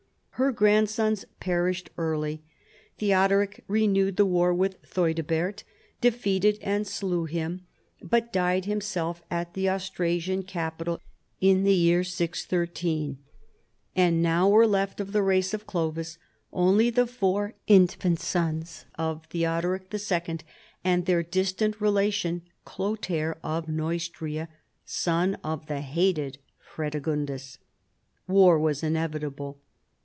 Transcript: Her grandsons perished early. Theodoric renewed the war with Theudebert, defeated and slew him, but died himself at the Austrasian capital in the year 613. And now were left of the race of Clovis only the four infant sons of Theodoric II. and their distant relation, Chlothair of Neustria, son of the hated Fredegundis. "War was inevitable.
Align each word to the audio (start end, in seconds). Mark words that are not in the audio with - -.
Her 0.35 0.51
grandsons 0.51 1.23
perished 1.39 1.91
early. 1.99 2.41
Theodoric 2.97 3.63
renewed 3.67 4.17
the 4.17 4.25
war 4.25 4.51
with 4.55 4.81
Theudebert, 4.81 5.63
defeated 6.01 6.57
and 6.63 6.87
slew 6.87 7.25
him, 7.25 7.61
but 8.01 8.33
died 8.33 8.65
himself 8.65 9.21
at 9.29 9.53
the 9.53 9.69
Austrasian 9.69 10.41
capital 10.41 10.99
in 11.41 11.63
the 11.63 11.75
year 11.75 12.03
613. 12.03 13.19
And 13.95 14.23
now 14.23 14.49
were 14.49 14.65
left 14.65 14.99
of 14.99 15.11
the 15.11 15.21
race 15.21 15.53
of 15.53 15.67
Clovis 15.67 16.17
only 16.51 16.89
the 16.89 17.05
four 17.05 17.53
infant 17.67 18.19
sons 18.19 18.85
of 18.95 19.23
Theodoric 19.27 19.93
II. 19.93 20.39
and 20.83 21.05
their 21.05 21.21
distant 21.21 21.79
relation, 21.79 22.41
Chlothair 22.65 23.37
of 23.43 23.67
Neustria, 23.69 24.49
son 24.85 25.35
of 25.43 25.67
the 25.67 25.81
hated 25.81 26.39
Fredegundis. 26.57 27.59
"War 28.27 28.57
was 28.57 28.81
inevitable. 28.81 29.59